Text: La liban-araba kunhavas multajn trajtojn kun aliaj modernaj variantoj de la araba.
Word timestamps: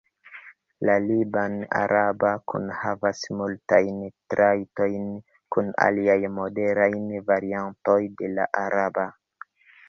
La 0.89 0.93
liban-araba 1.07 2.31
kunhavas 2.53 3.21
multajn 3.41 3.99
trajtojn 4.35 5.05
kun 5.57 5.69
aliaj 5.85 6.17
modernaj 6.39 7.21
variantoj 7.29 7.99
de 8.23 8.33
la 8.41 8.49
araba. 8.65 9.07